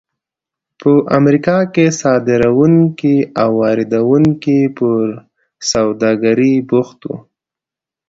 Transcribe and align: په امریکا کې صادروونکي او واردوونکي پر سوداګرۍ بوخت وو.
په 0.79 0.91
امریکا 1.19 1.57
کې 1.73 1.85
صادروونکي 2.01 3.17
او 3.41 3.49
واردوونکي 3.61 4.59
پر 4.77 5.01
سوداګرۍ 5.71 6.55
بوخت 6.69 6.99
وو. 7.07 7.15